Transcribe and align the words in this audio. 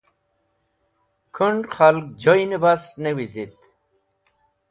khund̃ 1.35 1.57
khalg 1.73 2.05
joynẽ 2.21 2.61
bas 2.63 2.83
ne 3.03 3.11
wizit 3.17 3.53